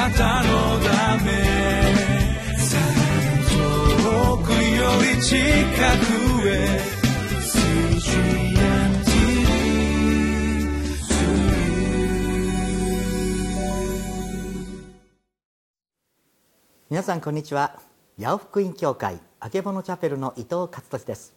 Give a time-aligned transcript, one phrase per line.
[0.00, 1.30] なたのため
[3.50, 6.80] 遠くより近くへ
[16.88, 17.78] 皆さんこんにちは。
[18.18, 21.34] 八尾福音教会あけぼのチャペルの伊藤勝利です。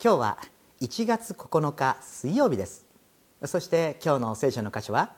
[0.00, 0.38] 今日は
[0.80, 2.86] 1月9日水曜日です。
[3.44, 5.12] そして今日の聖書の箇所は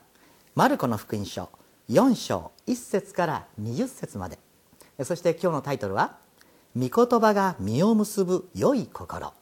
[0.55, 1.51] マルコの福音書
[1.89, 4.39] 4章1節から20節まで。
[5.05, 6.17] そして今日のタイトルは
[6.77, 9.33] 御言葉が実を結ぶ良い心。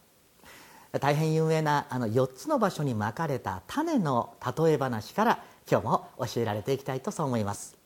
[1.00, 7.76] 大変有名なあの4つの場所にまかれた種の例え話から今日も教えられていきたいとそう思います。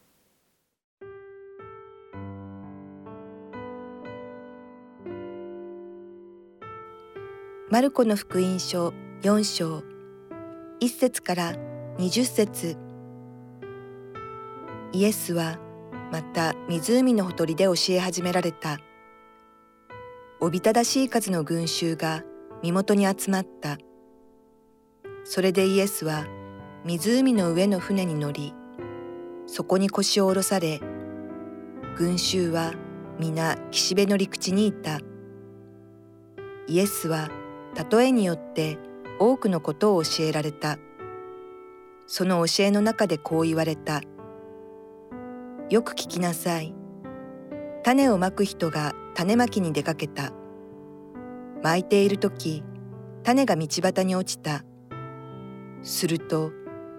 [7.71, 9.83] マルコの福音書4章
[10.81, 11.53] 1節から
[11.99, 12.88] 20節。
[14.93, 15.59] イエスは
[16.11, 18.79] また湖のほとりで教え始められた。
[20.41, 22.23] おびただしい数の群衆が
[22.63, 23.77] 身元に集まった。
[25.25, 26.27] それでイエスは
[26.85, 28.55] 湖の上の船に乗り、
[29.47, 30.81] そこに腰を下ろされ、
[31.97, 32.73] 群衆は
[33.19, 35.01] 皆岸辺の陸地にいた。
[36.67, 37.29] イエスは
[37.91, 38.79] 例えによって
[39.19, 40.79] 多くのことを教えられた。
[42.07, 44.01] その教えの中でこう言われた。
[45.71, 46.75] よく聞きなさい。
[47.83, 50.33] 種をまく人が種まきに出かけた。
[51.63, 52.63] 巻いている時、
[53.23, 54.65] 種が道端に落ちた。
[55.83, 56.53] すると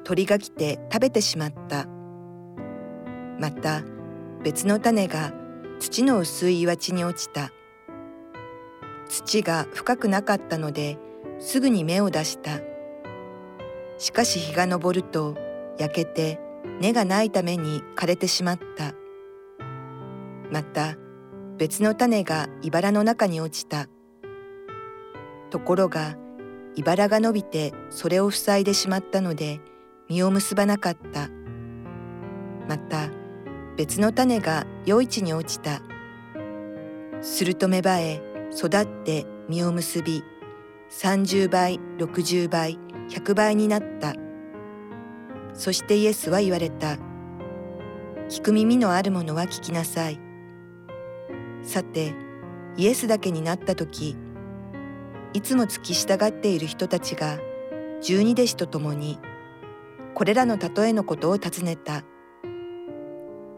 [0.03, 1.87] 鳥が来て食べてしまった。
[3.39, 3.81] また
[4.43, 5.33] 別の種が
[5.79, 7.51] 土の薄い岩地に落ちた。
[9.07, 10.99] 土が深くなかったので
[11.39, 12.59] すぐに芽を出した。
[13.97, 15.35] しかし日が昇ると
[15.79, 16.39] 焼けて
[16.79, 18.93] 根がないために枯れてしまった。
[20.51, 20.95] また
[21.57, 23.87] 別の種が茨の中に落ちた。
[25.49, 26.15] ところが
[26.75, 29.59] 茨が伸びてそれを塞いでしまったので
[30.07, 31.29] 実を結ばなかった。
[32.67, 33.09] また
[33.75, 35.81] 別の種が余市に落ちた。
[37.21, 38.21] すると芽生え
[38.55, 40.23] 育って実を結び
[40.89, 44.13] 30倍60倍100倍になった
[45.53, 46.97] そしてイエスは言われた。
[48.29, 50.19] 聞く耳のある者は聞きなさい。
[51.63, 52.13] さて
[52.77, 54.15] イエスだけになった時
[55.33, 57.39] いつも付き従っている人たちが
[58.01, 59.19] 十二弟子と共に
[60.13, 62.03] これらの例えのことを尋ねた。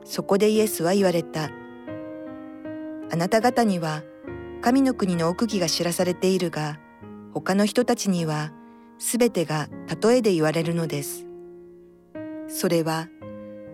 [0.04, 1.50] そこでイエスは言われた。
[3.12, 4.04] あなた方には
[4.62, 6.80] 神の国の奥義が知らされているが、
[7.34, 8.52] 他の人たちには
[9.00, 9.70] すべてが
[10.02, 11.31] 例えで言われるのです。
[12.54, 13.08] それは、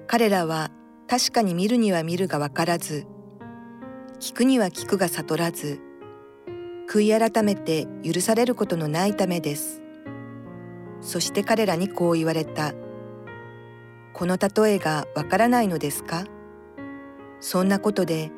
[0.06, 0.70] 彼らは
[1.08, 3.08] 確かに見るには見るがわからず、
[4.20, 5.82] 聞くには聞くが悟らず、
[6.88, 9.82] 悔い改めて許されることのないためです。
[11.02, 12.74] そして彼らにこう言われた。
[14.14, 16.26] この例えがわからないのですか？
[17.40, 18.32] そんなことで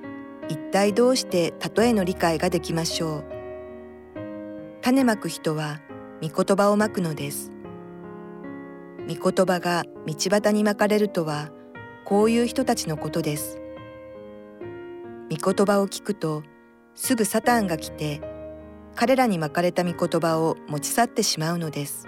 [0.47, 3.23] 一体どうして例えの理解ができましょう？
[4.81, 5.79] 種まく人は
[6.21, 7.51] 御言葉をまくのです
[9.09, 11.49] 御言葉が道端にまかれるとは
[12.05, 13.59] こういう人たちのことです。
[15.31, 16.43] 御言葉を聞くと
[16.93, 18.21] すぐサタンが来て
[18.95, 22.05] 彼らにまかれた御言葉を持ち去ってしまうのです。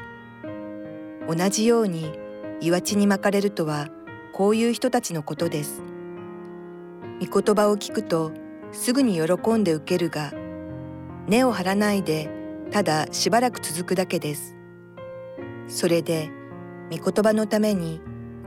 [1.28, 2.12] 同じように
[2.62, 3.88] 岩地にまかれるとは
[4.32, 5.82] こういう人たちのことです。
[7.20, 8.32] 御言葉を聞くと
[8.72, 10.34] すぐに喜んで受けるが
[11.28, 12.30] 根を張らないで
[12.70, 14.56] ただしばらく続くだけです。
[15.68, 16.30] それで
[16.92, 18.02] 御言葉のために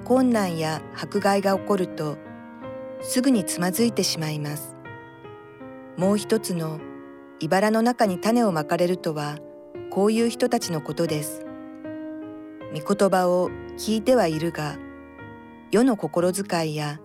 [0.05, 2.19] 困難や迫害が起こると
[3.00, 4.77] すぐにつまずいてしまいます。
[5.97, 6.78] もう一つの
[7.41, 9.38] 茨の中に種をまかれるとは
[9.91, 11.44] こういう人たちのことです。
[12.75, 14.76] 御言葉を聞いてはいるが
[15.71, 17.00] 世の心遣いや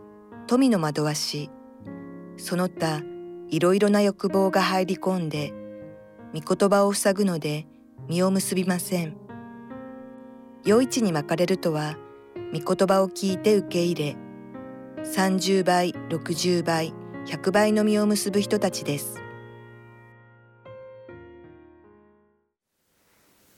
[0.47, 1.49] 富の惑わし
[2.37, 3.01] その他
[3.49, 5.53] いろいろな欲望が入り込んで
[6.33, 7.65] 御言葉を塞ぐので
[8.07, 9.28] 実を結びません。
[10.67, 11.95] 余市に巻かれるとは
[12.53, 14.17] 御言葉を聞いて受け入れ
[15.03, 16.93] 30倍60倍
[17.25, 19.21] 100倍の実を結ぶ人たちです。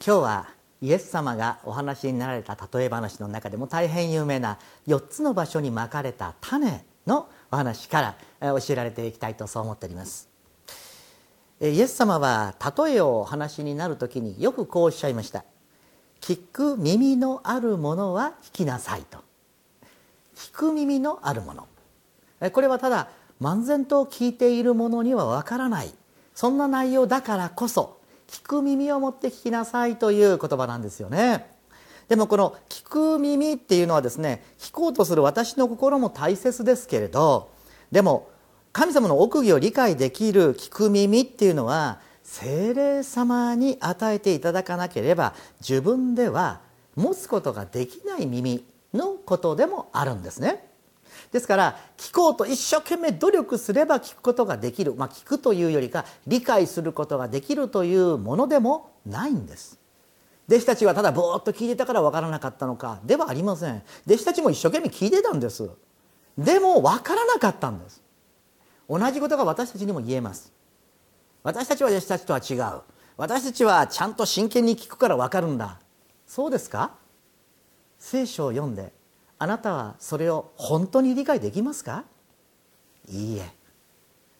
[0.06, 0.50] 今日は
[0.82, 4.58] イエス様がお話になられた例え話の中でも大変有名な
[4.88, 10.30] 4つの場所にまかれた種のお話から教えられていきたいとそう思っております。
[11.62, 15.46] イエス様は例えをお話になる時によくこうおっしゃいました。
[16.22, 19.20] 聞く耳のあるものは聞きなさいと。
[20.36, 21.68] 聞く耳のあるもの。
[22.52, 23.10] これはただ
[23.42, 25.92] 漫然と聞いているものにはわからない。
[26.36, 31.52] そんな内容だからこそ聞く耳を持って聞きなさいという言葉なんですよね。
[32.08, 37.50] でもこの聞く耳っていうのはですね聞こうとする私の心も大切ですけれど
[37.92, 38.30] でも
[38.74, 42.00] 神様の奥義を理解できる聞く耳っていうのは
[42.32, 46.62] 精霊様に与えていただかなければ自分では
[46.96, 48.64] 持つことができない耳
[48.94, 50.66] のことでもあるんですね。
[51.34, 59.78] ですから聞こうと一生懸命努力すれば聞くことができる、まあ、聞くというよりか理解することができるというものでもないんです。
[60.48, 63.84] 弟子たちはただぼーっと聞いてたから分からなかったのかではありません。
[64.08, 65.70] 弟子たちも一生懸命聞いてたんです。
[66.38, 68.02] でも分からなかったんです。
[68.90, 70.61] 同じことが私たちにも言えます。
[71.44, 72.82] 私たちは弟子たちとは違う。
[73.18, 75.80] 私たちはちゃんと真剣に聞くから分かるんだ。
[76.28, 76.92] そうですか？
[78.00, 78.94] 聖書を読んで
[79.38, 82.06] あなたはそれを本当に理解できますか？
[83.10, 83.50] いいえ。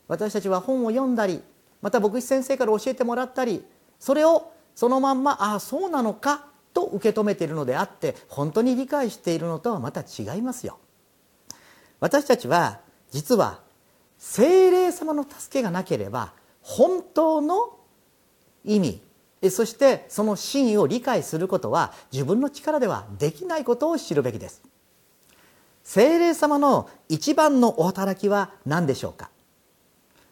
[0.08, 1.42] 私たちは本を読んだり
[1.82, 3.64] また牧師先生から教えてもらったり
[4.00, 10.80] それをそのまんまああそうなのかと受け止めているのであって本当に理解しているのとはまた違いますよ。
[12.00, 12.80] 私たちは
[13.12, 13.60] 実は
[14.18, 17.78] 精霊様の助けがなければ本当の
[18.64, 19.02] 意味。
[19.50, 24.62] そしてその真意を理解することは自分の力ではできないことを知るべきです。
[25.84, 29.32] 精霊様の一番のお働きは何でしょうか？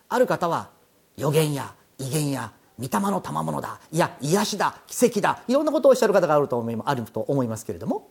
[0.07, 0.69] ある方は
[1.17, 8.09] 予言や威厳や御霊の賜物だいや癒しだ奇跡だいろんなことをおっしゃる方があると思いあると思いますけれども。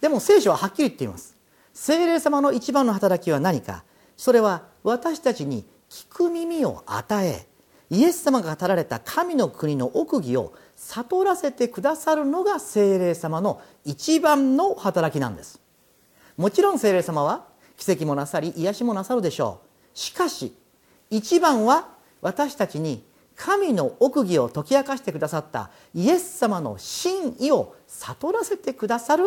[0.00, 1.36] でも聖書ははっきり言っています。
[1.74, 3.82] 精霊様の一番の働きは何か？
[4.16, 7.47] それは私たちに聞く耳を与え
[7.90, 15.60] イエス様が語られた神の国の奥義を悟らせてくださるのが精霊様の一番の働きなんです。
[16.36, 17.46] もちろん精霊様は
[17.76, 19.60] 奇跡もなさり癒しもなさるでしょ
[19.94, 20.54] うしかし
[21.10, 21.88] 一番は
[22.20, 23.04] 私たちに
[23.34, 29.24] 神の奥義を解き明かしてくださったイエス様の真意を悟らせてくださる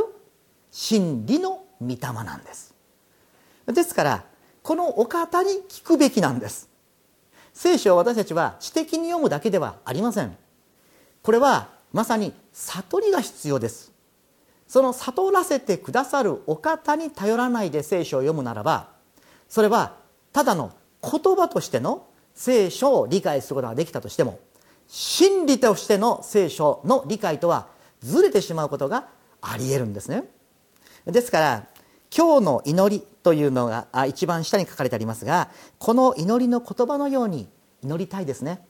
[0.69, 2.73] 真理の御霊なんです。
[3.67, 4.23] ですから
[4.63, 6.70] このお方に聞くべきなんです。
[7.61, 10.35] 聖書を私たちは知的に読むだけではありません。
[11.21, 13.91] これはまさに悟りが必要です。
[14.67, 18.87] その悟らせてくださるお方に頼らないで聖書を読むならば
[19.47, 19.97] それは
[20.33, 20.71] ただの
[21.03, 24.39] 言葉としての聖書を理解することができたとしても
[24.87, 27.67] 真理としての聖書の理解とは
[28.01, 29.05] ずれてしまうことが
[29.39, 30.23] ありえるんですね。
[31.05, 31.67] ですから
[32.09, 37.47] 今日の祈りというのが一番下に書かれてありますがこの祈りの言葉のように
[37.83, 38.61] 祈りたいですね。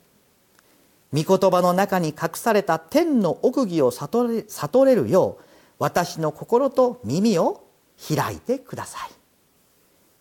[1.14, 5.44] 御言葉の中に隠された天の奥義を悟れ悟れるよう
[5.80, 7.68] 私の心と耳を
[8.16, 9.10] 開いてください。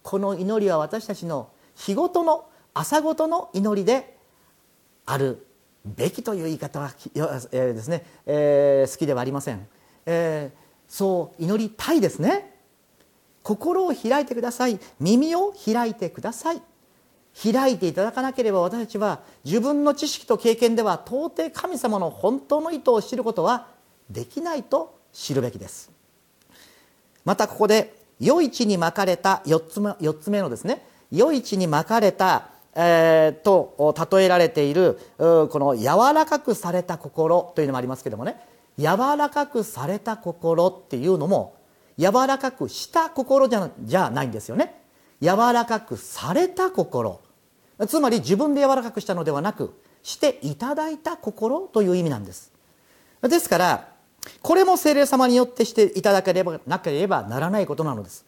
[0.03, 4.17] この祈りは私たちの日ごとの朝ごとの祈りで
[5.07, 5.47] ある
[5.85, 9.67] べきという言い方は、えー、ですね、えー、好きではありません、
[10.07, 12.50] えー、そう祈りたいですね。
[13.43, 14.79] 心を開いてください。
[14.99, 16.63] 耳を開いてください。
[17.43, 23.69] 開いていただかなければ私たちは自分の知識と経験では到底神様の本当の意図を知ることは
[24.11, 25.91] できないと知るべきです。
[27.25, 30.85] またここで余市に巻かれた4つ目 ,4 つ目のですね。
[31.13, 38.41] 余市に巻かれた、えー、と例えられているこの柔らかくされた心というのもありますけどもね。
[38.79, 41.60] 柔らかくされた心っていうのも
[42.01, 44.81] 柔らかくした心じゃじゃないんですよね。
[45.21, 47.21] 柔らかくされた心。
[47.87, 52.53] つまり自分で柔らかくしたのではなくしていただいた心という意味なんです。
[53.23, 53.89] ですから
[54.41, 58.25] これも精霊様によってしていただければなければならないことなのです。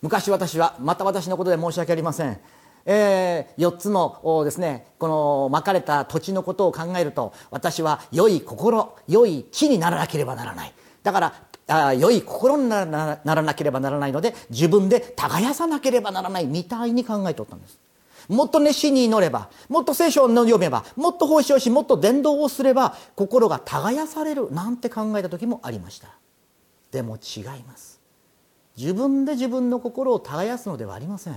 [0.00, 2.38] 昔私はまた私のことで申し訳ありません。
[2.84, 10.72] えー、4つのですねこのまかれた土地のことを考えると私は良い心良い木にならなければならない。
[11.02, 11.34] だから
[11.68, 12.84] あ良い心にな
[13.24, 17.78] らなければならないので自分で耕さなければならないみたいに考えておったんです。
[18.28, 26.08] もっと熱心に祈ればもっと聖書を読めばもっと奉仕をしもっと伝道をすれば心が耕されるなんて考えた時もありました。
[26.90, 28.00] でも違います。
[28.76, 31.36] 自分で自分の心を耕すのではありません。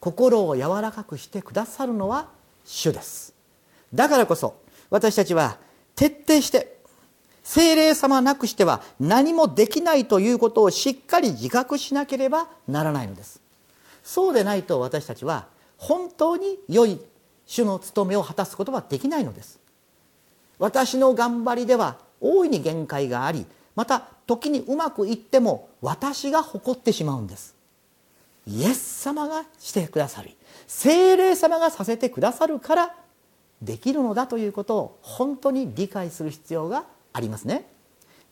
[0.00, 2.28] 心を柔らかくしてくださるのは
[2.64, 3.34] 主です。
[3.92, 4.54] だからこそ
[4.90, 5.58] 私たちは
[5.96, 6.77] 徹底して
[7.48, 13.40] 精霊様なくしては何もできないということをしっかり自覚しなければならないのです。
[14.04, 15.46] そうでないと私たちは
[15.78, 17.00] 本当に良い
[17.46, 19.58] 主の務めを果たすことはできないのです。
[20.58, 27.54] 私の頑張りでは大いに限界がありまた時にうまくいっても私が誇ってしまうんです。
[28.46, 30.36] イエス様がしてくださり
[30.66, 32.94] 精霊様がさせてくださるから
[33.62, 36.84] できるのだということを本当に理解する必要が
[37.18, 37.68] ありますね。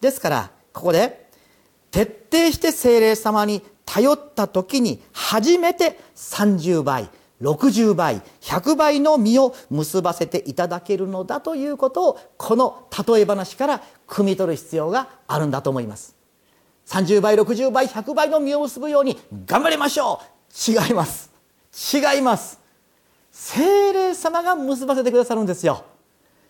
[0.01, 1.27] ですからここで
[1.91, 7.11] 徹底して精霊様に頼った時に初めて30倍
[7.43, 16.15] 60倍100倍の実を結ばせていただけるのだということをこの例え話から汲み取る必要があるんだと思います。
[16.87, 20.21] 30倍60倍100倍の実を結ぶように頑張りましょ
[20.69, 20.73] う。
[20.73, 21.31] 違います。
[21.93, 22.61] 違います。
[23.33, 25.85] 精霊様が結ばせてくださるんですよ。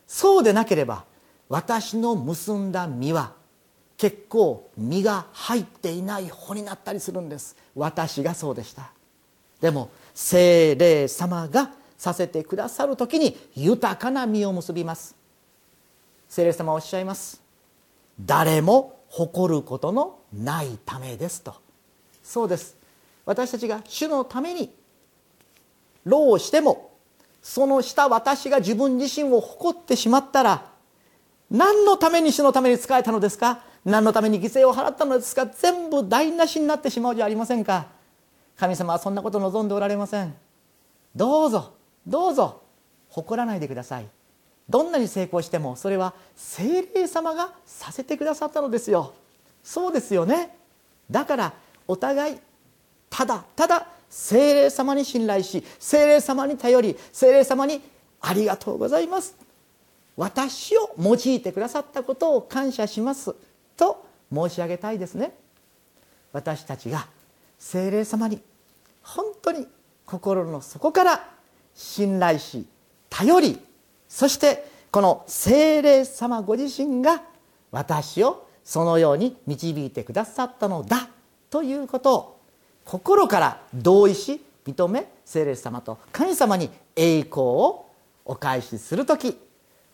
[0.07, 1.05] そうでなければ
[1.49, 3.33] 私の結んだ実は
[3.97, 7.57] 結構実が入っていない穂になったりするんです。
[7.75, 8.91] 私がそうでした。
[9.61, 15.15] でも精霊様がさせてくださる時に豊かな実を結びます。
[16.29, 17.41] 精霊様おっしゃいます。
[18.21, 21.55] 誰も誇ることのないためですと。
[22.23, 22.77] そうです。
[23.25, 24.71] 私たちが主のために
[26.05, 26.91] 労をしても
[27.43, 30.76] その下私が自分自身を誇ってしまったら
[31.51, 33.63] 何のために主のために仕えたのですか？
[33.85, 35.47] 何のために犠牲を払ったのですか？
[35.47, 37.87] 全部台無しになってしまうじゃありませんか。
[38.57, 40.35] 神様はそんなこと望んでおられません。
[41.15, 41.75] どうぞ
[42.07, 42.63] どうぞ
[43.09, 44.07] 誇らないでください。
[44.69, 49.15] どんなに成功してもそれは精霊様がさせてくださったのですよ。
[49.63, 50.57] そうですよね。
[51.09, 51.53] だから
[51.87, 52.39] お互い
[53.09, 57.81] ただただ精霊様に信頼し精霊様に頼り精霊様に
[58.21, 59.37] ありがとうございます。
[60.17, 63.35] 私を用いてくださったことを感謝します。
[63.77, 65.37] と申し上げたいですね。
[66.33, 67.07] 私たちが
[67.59, 68.41] 精霊様に
[69.03, 69.67] 本当に
[70.05, 71.29] 心の底から
[71.75, 72.67] 信頼し
[73.11, 73.59] 頼り
[74.09, 77.23] そしてこの精霊様ご自身が
[77.71, 81.09] 私をそのように導いてくださったのだ
[81.51, 82.41] ということを
[82.85, 87.87] 心から同意し認め聖霊様と神様に栄光を
[88.25, 89.39] お返しする時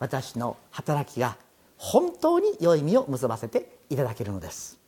[0.02, 1.36] 私の働きが
[1.76, 4.81] 本当に良い実を結ばせていただけるのです。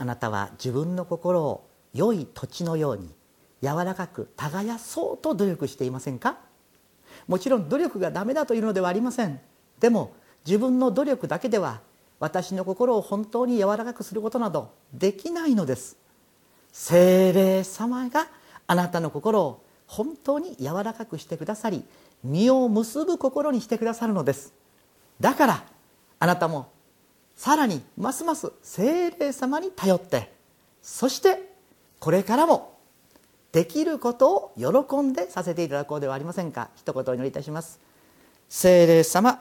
[0.00, 3.12] あなたは自分の心を良い土地のように
[3.60, 6.38] 柔らかく耕そうと努力していませんか？
[7.26, 9.40] もちろん努力がダメだというのではありません。
[9.80, 10.12] でも
[10.46, 11.80] 自分の努力だけでは
[12.20, 15.96] 私の心を本当に柔らかくすることなどできないのです。
[16.70, 18.28] 精霊様が
[18.68, 21.82] あなたの心を本当に柔らかくしてくださり
[22.22, 24.54] 実を結ぶ心にしてくださるのです。
[25.18, 25.64] だから
[26.20, 26.70] あなたも
[27.38, 30.32] さらにますます精霊様に頼って
[30.82, 31.52] そして
[32.00, 32.76] これからも
[33.52, 36.68] できることを喜んでさせていただこうではありませんか？
[36.74, 37.78] 一言お祈りいたします。
[38.48, 39.40] 精霊様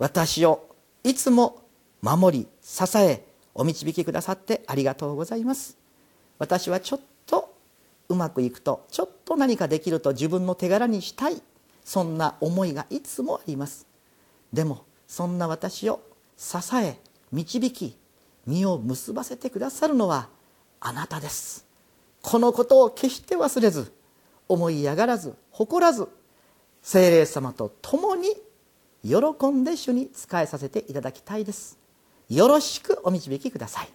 [0.00, 0.74] 私を
[1.04, 1.62] いつも
[2.00, 3.24] 守り支え
[3.54, 5.78] お導きくださってありがとうございます。
[6.40, 7.54] 私はちょっと
[8.08, 11.40] うまくいくとちょっと何かできると自分の手柄にしたい。
[11.84, 13.86] そんな思いがいつもあります。
[14.52, 16.00] でもそんな私を
[16.36, 16.96] 支え
[17.32, 17.96] 導き
[18.46, 20.28] 実を結ばせてくださるのは
[20.80, 21.66] あなたです。
[22.22, 23.92] このことを決して忘れず
[24.48, 26.08] 思い上がらず誇らず
[26.82, 28.28] 精霊様と共に
[29.02, 31.78] 喜んで主に仕えさせていただきたいです。
[32.28, 33.88] よろしくお導きください。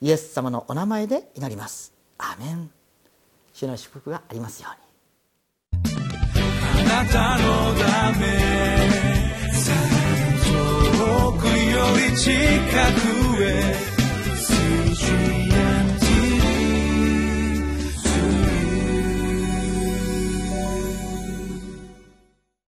[0.00, 1.92] イエス様のお名前で祈ります。
[2.18, 2.70] アメン。
[3.52, 5.92] 主の祝福がありますように。
[6.88, 9.07] あなたのため。
[11.96, 12.32] り近
[13.36, 13.98] くへ。